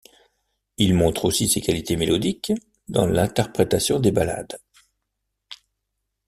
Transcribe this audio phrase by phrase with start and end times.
[0.77, 2.53] Il montre aussi ses qualités mélodiques
[2.87, 4.57] dans l’interprétation des ballades.